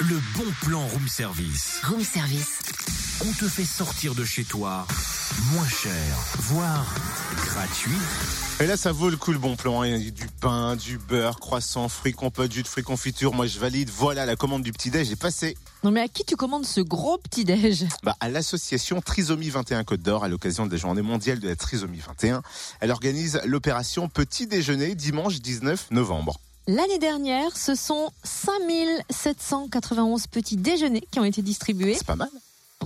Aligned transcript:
le 0.00 0.20
bon 0.36 0.44
plan 0.62 0.86
room 0.88 1.08
service. 1.08 1.80
Room 1.84 2.02
service. 2.02 2.58
On 3.26 3.32
te 3.32 3.48
fait 3.48 3.64
sortir 3.64 4.14
de 4.14 4.24
chez 4.24 4.44
toi 4.44 4.86
moins 5.52 5.66
cher, 5.66 5.92
voire 6.36 6.86
gratuit. 7.46 7.96
Et 8.60 8.66
là, 8.66 8.76
ça 8.76 8.92
vaut 8.92 9.08
le 9.08 9.16
coup 9.16 9.32
le 9.32 9.38
bon 9.38 9.56
plan. 9.56 9.84
Il 9.84 10.04
y 10.04 10.08
a 10.08 10.10
du 10.10 10.26
pain, 10.40 10.76
du 10.76 10.98
beurre, 10.98 11.40
croissant, 11.40 11.88
fruits 11.88 12.12
compotes, 12.12 12.52
jus 12.52 12.62
de 12.62 12.68
fruits 12.68 12.84
confiture. 12.84 13.32
Moi, 13.32 13.46
je 13.46 13.58
valide. 13.58 13.88
Voilà, 13.88 14.26
la 14.26 14.36
commande 14.36 14.62
du 14.62 14.72
petit-déj 14.72 15.10
est 15.10 15.16
passée. 15.16 15.56
Non 15.82 15.90
mais 15.90 16.00
à 16.00 16.08
qui 16.08 16.24
tu 16.24 16.36
commandes 16.36 16.66
ce 16.66 16.80
gros 16.80 17.16
petit-déj 17.18 17.86
Bah, 18.02 18.16
à 18.20 18.28
l'association 18.28 19.00
Trisomie 19.00 19.50
21 19.50 19.84
Côte 19.84 20.02
d'Or, 20.02 20.24
à 20.24 20.28
l'occasion 20.28 20.66
des 20.66 20.78
Journées 20.78 21.02
mondiales 21.02 21.38
de 21.38 21.48
la 21.48 21.56
trisomie 21.56 22.00
21. 22.00 22.42
Elle 22.80 22.90
organise 22.90 23.40
l'opération 23.44 24.08
Petit 24.08 24.46
Déjeuner 24.46 24.94
dimanche 24.94 25.40
19 25.40 25.90
novembre. 25.90 26.38
L'année 26.68 26.98
dernière, 26.98 27.56
ce 27.56 27.76
sont 27.76 28.10
5791 28.24 30.26
petits 30.26 30.56
déjeuners 30.56 31.06
qui 31.12 31.20
ont 31.20 31.24
été 31.24 31.40
distribués. 31.40 31.94
C'est 31.94 32.06
pas 32.06 32.16
mal. 32.16 32.28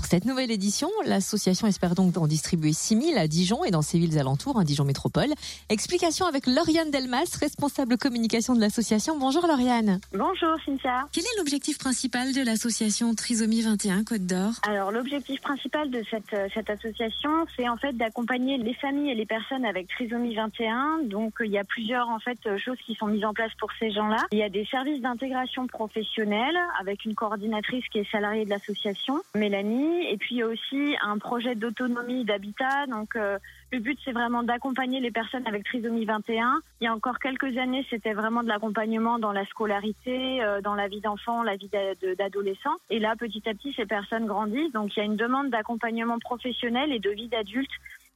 Pour 0.01 0.07
cette 0.07 0.25
nouvelle 0.25 0.51
édition, 0.51 0.89
l'association 1.05 1.67
espère 1.67 1.95
donc 1.95 2.17
en 2.17 2.27
distribuer 2.27 2.73
6000 2.73 3.19
à 3.19 3.29
Dijon 3.29 3.65
et 3.67 3.71
dans 3.71 3.83
ses 3.83 3.99
villes 3.99 4.19
alentours, 4.19 4.59
à 4.59 4.65
Dijon 4.65 4.85
Métropole. 4.85 5.29
Explication 5.69 6.25
avec 6.25 6.47
Lauriane 6.47 6.91
Delmas, 6.91 7.37
responsable 7.39 7.99
communication 7.99 8.55
de 8.55 8.61
l'association. 8.61 9.19
Bonjour 9.19 9.47
Lauriane. 9.47 10.01
Bonjour 10.15 10.57
Cynthia. 10.65 11.07
Quel 11.13 11.25
est 11.25 11.37
l'objectif 11.37 11.77
principal 11.77 12.33
de 12.33 12.43
l'association 12.43 13.15
Trisomie 13.15 13.61
21 13.61 14.05
Côte 14.05 14.25
d'Or? 14.25 14.53
Alors 14.67 14.91
l'objectif 14.91 15.39
principal 15.43 15.91
de 15.91 16.03
cette, 16.11 16.33
euh, 16.33 16.49
cette 16.55 16.71
association, 16.71 17.31
c'est 17.55 17.69
en 17.69 17.77
fait 17.77 17.93
d'accompagner 17.93 18.57
les 18.57 18.75
familles 18.75 19.11
et 19.11 19.15
les 19.15 19.27
personnes 19.27 19.67
avec 19.67 19.89
trisomie 19.89 20.35
21. 20.35 21.01
Donc 21.05 21.35
il 21.45 21.51
y 21.51 21.59
a 21.59 21.65
plusieurs 21.65 22.09
en 22.09 22.21
fait 22.21 22.39
euh, 22.47 22.57
choses 22.57 22.79
qui 22.87 22.95
sont 22.95 23.07
mises 23.07 23.27
en 23.27 23.35
place 23.35 23.53
pour 23.61 23.69
ces 23.79 23.91
gens-là. 23.91 24.25
Il 24.33 24.39
y 24.39 24.43
a 24.43 24.49
des 24.49 24.65
services 24.65 25.03
d'intégration 25.03 25.67
professionnelle 25.67 26.57
avec 26.81 27.05
une 27.05 27.15
coordinatrice 27.15 27.85
qui 27.93 27.99
est 27.99 28.11
salariée 28.11 28.47
de 28.47 28.51
l'association, 28.51 29.21
Mélanie 29.35 29.90
et 29.93 30.17
puis 30.17 30.37
il 30.37 30.39
y 30.39 30.43
a 30.43 30.47
aussi 30.47 30.97
un 31.03 31.19
projet 31.19 31.55
d'autonomie 31.55 32.25
d'habitat. 32.25 32.87
Donc 32.87 33.17
euh, 33.17 33.39
le 33.73 33.79
but 33.79 33.99
c'est 34.05 34.13
vraiment 34.13 34.43
d'accompagner 34.43 35.01
les 35.01 35.11
personnes 35.11 35.47
avec 35.47 35.65
trisomie 35.65 36.05
21. 36.05 36.61
Il 36.81 36.85
y 36.85 36.87
a 36.87 36.95
encore 36.95 37.19
quelques 37.19 37.57
années, 37.59 37.87
c'était 37.91 38.13
vraiment 38.13 38.43
de 38.43 38.49
l'accompagnement 38.49 39.19
dans 39.19 39.33
la 39.33 39.45
scolarité, 39.47 40.43
euh, 40.43 40.61
dans 40.61 40.75
la 40.75 40.89
vie 40.89 41.01
d'enfant, 41.01 41.43
la 41.43 41.57
vie 41.57 41.71
d'adolescent. 42.19 42.77
Et 42.91 42.99
là, 42.99 43.15
petit 43.17 43.43
à 43.49 43.55
petit, 43.55 43.73
ces 43.75 43.87
personnes 43.87 44.27
grandissent. 44.27 44.73
Donc 44.73 44.97
il 44.97 45.01
y 45.01 45.03
a 45.03 45.07
une 45.07 45.17
demande 45.17 45.51
d'accompagnement 45.51 46.19
professionnel 46.19 46.93
et 46.93 46.99
de 46.99 47.11
vie 47.11 47.29
d'adulte, 47.29 47.71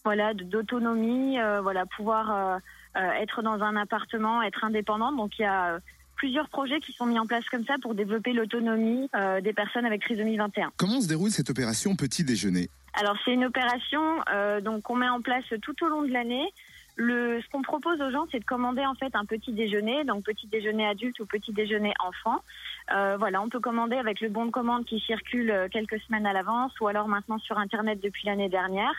voilà, 0.05 0.34
d'autonomie, 0.34 1.41
euh, 1.41 1.61
voilà, 1.61 1.86
pouvoir 1.86 2.61
être 3.20 3.42
dans 3.42 3.61
un 3.62 3.75
appartement, 3.75 4.41
être 4.42 4.64
indépendant. 4.64 5.11
Donc 5.11 5.38
il 5.38 5.42
y 5.42 5.47
a 5.47 5.78
plusieurs 6.25 6.48
projets 6.48 6.80
qui 6.80 6.92
sont 6.94 7.05
mis 7.05 7.19
en 7.19 7.27
place 7.27 7.44
comme 7.50 7.67
ça 7.67 7.75
pour 7.83 7.94
développer 7.94 8.33
l'autonomie 8.33 9.11
euh, 9.14 9.42
des 9.42 9.53
personnes 9.53 9.84
avec 9.84 10.00
trisomie 10.00 10.39
21. 10.39 10.72
Comment 10.78 11.03
se 11.03 11.06
déroule 11.06 11.28
cette 11.28 11.50
opération 11.50 11.97
Petit 11.97 12.25
Déjeuner? 12.25 12.70
Alors 12.94 13.14
c'est 13.22 13.34
une 13.34 13.44
opération 13.44 14.00
euh, 14.33 14.62
donc 14.62 14.84
qu'on 14.84 14.97
met 14.97 15.08
en 15.11 15.20
place 15.20 15.44
tout 15.61 15.84
au 15.84 15.89
long 15.89 16.00
de 16.00 16.11
l'année. 16.11 16.47
Le, 16.97 17.42
ce 17.42 17.50
qu'on 17.50 17.61
propose 17.61 18.00
aux 18.00 18.11
gens, 18.11 18.25
c'est 18.33 18.39
de 18.39 18.44
commander 18.47 18.86
en 18.86 18.94
fait 18.94 19.14
un 19.14 19.27
petit 19.27 19.53
déjeuner, 19.53 20.05
donc 20.05 20.25
petit 20.25 20.47
déjeuner 20.47 20.86
adulte 20.86 21.20
ou 21.20 21.27
petit 21.27 21.53
déjeuner 21.53 21.92
enfant. 22.03 22.41
Euh, 22.94 23.19
voilà, 23.19 23.42
on 23.42 23.50
peut 23.50 23.61
commander 23.61 23.97
avec 23.97 24.22
le 24.22 24.31
bon 24.31 24.47
de 24.47 24.50
commande 24.50 24.86
qui 24.86 25.00
circule 25.00 25.53
quelques 25.70 26.00
semaines 26.06 26.25
à 26.25 26.33
l'avance, 26.33 26.72
ou 26.81 26.86
alors 26.86 27.06
maintenant 27.06 27.38
sur 27.38 27.59
internet 27.59 28.00
depuis 28.03 28.27
l'année 28.27 28.48
dernière. 28.48 28.94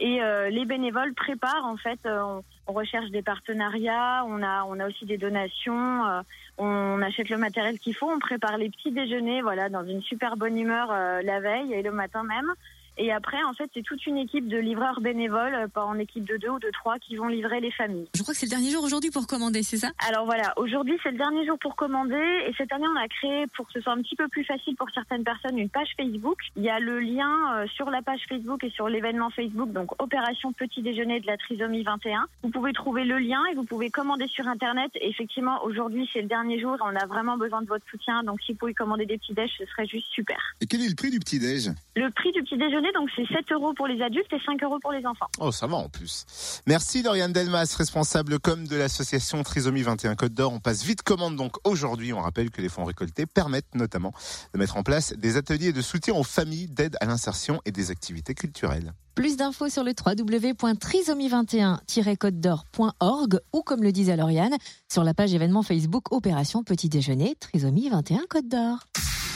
Et 0.00 0.22
euh, 0.22 0.48
les 0.48 0.64
bénévoles 0.64 1.12
préparent 1.14 1.64
en 1.64 1.76
fait, 1.76 1.98
euh, 2.06 2.40
on, 2.66 2.72
recherche 2.72 3.10
des 3.10 3.22
partenariats, 3.22 4.24
on 4.26 4.42
a 4.42 4.64
on 4.64 4.78
a 4.78 4.86
aussi 4.86 5.06
des 5.06 5.18
donations, 5.18 6.06
euh, 6.06 6.20
on 6.56 7.02
achète 7.02 7.30
le 7.30 7.38
matériel 7.38 7.78
qu'il 7.78 7.94
faut, 7.94 8.08
on 8.08 8.20
prépare 8.20 8.58
les 8.58 8.70
petits 8.70 8.92
déjeuners, 8.92 9.42
voilà, 9.42 9.68
dans 9.68 9.84
une 9.84 10.02
super 10.02 10.36
bonne 10.36 10.56
humeur 10.56 10.88
la 10.88 11.40
veille 11.40 11.72
et 11.72 11.82
le 11.82 11.90
matin 11.90 12.22
même. 12.22 12.52
Et 12.98 13.12
après, 13.12 13.42
en 13.44 13.52
fait, 13.52 13.70
c'est 13.72 13.82
toute 13.82 14.04
une 14.06 14.18
équipe 14.18 14.48
de 14.48 14.58
livreurs 14.58 15.00
bénévoles, 15.00 15.54
euh, 15.54 15.68
pas 15.68 15.84
en 15.84 15.98
équipe 15.98 16.24
de 16.24 16.36
deux 16.36 16.48
ou 16.48 16.58
de 16.58 16.70
trois, 16.72 16.98
qui 16.98 17.16
vont 17.16 17.28
livrer 17.28 17.60
les 17.60 17.70
familles. 17.70 18.08
Je 18.14 18.22
crois 18.22 18.34
que 18.34 18.40
c'est 18.40 18.46
le 18.46 18.50
dernier 18.50 18.70
jour 18.70 18.82
aujourd'hui 18.82 19.10
pour 19.10 19.26
commander, 19.26 19.62
c'est 19.62 19.76
ça? 19.76 19.90
Alors 20.08 20.26
voilà, 20.26 20.52
aujourd'hui 20.56 20.98
c'est 21.02 21.12
le 21.12 21.18
dernier 21.18 21.46
jour 21.46 21.58
pour 21.60 21.76
commander. 21.76 22.16
Et 22.46 22.52
cette 22.58 22.72
année, 22.72 22.86
on 22.92 22.98
a 22.98 23.06
créé, 23.08 23.46
pour 23.56 23.66
que 23.66 23.72
ce 23.74 23.80
soit 23.80 23.92
un 23.92 24.02
petit 24.02 24.16
peu 24.16 24.26
plus 24.28 24.44
facile 24.44 24.74
pour 24.76 24.90
certaines 24.90 25.22
personnes, 25.22 25.58
une 25.58 25.68
page 25.68 25.90
Facebook. 25.96 26.38
Il 26.56 26.62
y 26.62 26.70
a 26.70 26.80
le 26.80 26.98
lien 26.98 27.30
euh, 27.54 27.66
sur 27.68 27.90
la 27.90 28.02
page 28.02 28.20
Facebook 28.28 28.64
et 28.64 28.70
sur 28.70 28.88
l'événement 28.88 29.30
Facebook, 29.30 29.72
donc 29.72 30.00
Opération 30.02 30.52
Petit 30.52 30.82
Déjeuner 30.82 31.20
de 31.20 31.26
la 31.26 31.36
Trisomie 31.36 31.84
21. 31.84 32.26
Vous 32.42 32.50
pouvez 32.50 32.72
trouver 32.72 33.04
le 33.04 33.18
lien 33.18 33.40
et 33.52 33.54
vous 33.54 33.64
pouvez 33.64 33.90
commander 33.90 34.26
sur 34.26 34.48
Internet. 34.48 34.90
Et 34.96 35.08
effectivement, 35.08 35.62
aujourd'hui 35.64 36.08
c'est 36.12 36.22
le 36.22 36.28
dernier 36.28 36.60
jour. 36.60 36.76
On 36.80 36.96
a 36.96 37.06
vraiment 37.06 37.36
besoin 37.36 37.62
de 37.62 37.68
votre 37.68 37.86
soutien. 37.88 38.24
Donc 38.24 38.40
si 38.42 38.52
vous 38.52 38.58
pouvez 38.58 38.74
commander 38.74 39.06
des 39.06 39.18
petits 39.18 39.34
déj, 39.34 39.50
ce 39.56 39.66
serait 39.66 39.86
juste 39.86 40.08
super. 40.10 40.38
Et 40.60 40.66
quel 40.66 40.82
est 40.82 40.88
le 40.88 40.96
prix 40.96 41.10
du 41.10 41.20
petit 41.20 41.38
déj? 41.38 41.70
Le 41.96 42.10
prix 42.10 42.32
du 42.32 42.42
petit 42.42 42.56
déjeuner, 42.56 42.87
donc 42.92 43.08
c'est 43.14 43.26
7 43.26 43.52
euros 43.52 43.72
pour 43.74 43.86
les 43.86 44.02
adultes 44.02 44.32
et 44.32 44.40
5 44.44 44.60
euros 44.62 44.78
pour 44.80 44.92
les 44.92 45.06
enfants. 45.06 45.28
Oh, 45.40 45.52
ça 45.52 45.66
va 45.66 45.76
en 45.76 45.88
plus. 45.88 46.60
Merci 46.66 47.02
Lauriane 47.02 47.32
Delmas, 47.32 47.74
responsable 47.76 48.38
com 48.38 48.66
de 48.66 48.76
l'association 48.76 49.42
Trisomie 49.42 49.82
21 49.82 50.14
Côte 50.14 50.34
d'Or. 50.34 50.52
On 50.52 50.60
passe 50.60 50.84
vite 50.84 51.02
commande 51.02 51.36
donc 51.36 51.56
aujourd'hui. 51.64 52.12
On 52.12 52.20
rappelle 52.20 52.50
que 52.50 52.60
les 52.60 52.68
fonds 52.68 52.84
récoltés 52.84 53.24
permettent 53.26 53.74
notamment 53.74 54.12
de 54.52 54.58
mettre 54.58 54.76
en 54.76 54.82
place 54.82 55.14
des 55.14 55.36
ateliers 55.36 55.72
de 55.72 55.80
soutien 55.82 56.14
aux 56.14 56.24
familles, 56.24 56.68
d'aide 56.68 56.96
à 57.00 57.06
l'insertion 57.06 57.60
et 57.64 57.72
des 57.72 57.90
activités 57.90 58.34
culturelles. 58.34 58.92
Plus 59.14 59.36
d'infos 59.36 59.68
sur 59.68 59.82
le 59.82 59.92
www.trisomie21-côte 59.92 62.38
d'or.org 62.38 63.40
ou 63.52 63.62
comme 63.62 63.82
le 63.82 63.90
disait 63.90 64.16
Lauriane, 64.16 64.56
sur 64.88 65.02
la 65.02 65.12
page 65.12 65.34
événement 65.34 65.64
Facebook 65.64 66.12
Opération 66.12 66.62
Petit 66.62 66.88
Déjeuner 66.88 67.34
Trisomie 67.40 67.88
21 67.88 68.26
Côte 68.28 68.46
d'Or. 68.46 68.78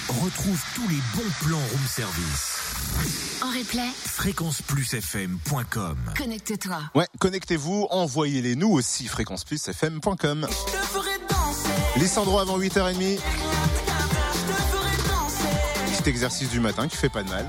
Retrouve 0.08 0.62
tous 0.76 0.88
les 0.88 1.00
bons 1.16 1.32
plans 1.40 1.56
room 1.56 1.86
service. 1.88 2.61
En 3.42 3.48
replay, 3.48 3.88
fréquenceplusfm.com. 4.04 5.96
connecte-toi. 6.16 6.78
Ouais, 6.94 7.06
connectez-vous, 7.18 7.88
envoyez-les 7.90 8.54
nous 8.54 8.70
aussi, 8.70 9.08
fréquenceplusfm.com. 9.08 10.46
Lissandro 11.96 12.38
avant 12.38 12.58
8h30. 12.58 13.18
Petit 15.86 16.08
exercice 16.08 16.50
du 16.50 16.60
matin 16.60 16.88
qui 16.88 16.96
fait 16.96 17.08
pas 17.08 17.22
de 17.22 17.28
mal. 17.28 17.46